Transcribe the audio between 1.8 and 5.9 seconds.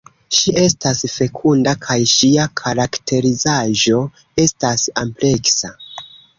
kaj ŝia karakterizaĵo estas ampleksa.